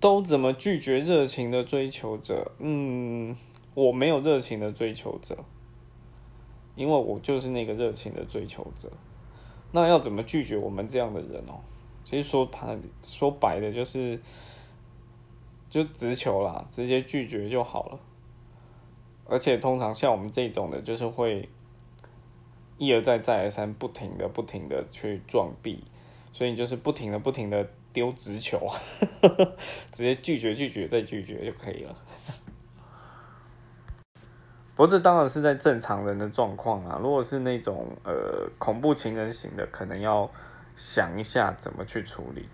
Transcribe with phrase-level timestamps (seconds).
[0.00, 2.50] 都怎么拒绝热情的追求者？
[2.58, 3.36] 嗯，
[3.74, 5.36] 我没有热情的追求者，
[6.74, 8.90] 因为我就是那个热情的追求者。
[9.72, 11.60] 那要怎么拒绝我们这样的人哦？
[12.02, 14.18] 其实说白说白的，就是
[15.68, 18.00] 就直球啦，直接拒绝就好了。
[19.26, 21.48] 而且通常像我们这种的，就是会
[22.78, 25.84] 一而再再而三，不停的不停的去撞壁，
[26.32, 28.68] 所以你就是不停的不停的丢直球，
[29.92, 31.96] 直接拒绝拒绝再拒绝就可以了。
[34.74, 40.30] 不过这当然是在正常人的状况啊，如果是那种呃恐怖情人型的，可能要
[40.74, 42.48] 想一下怎么去处理。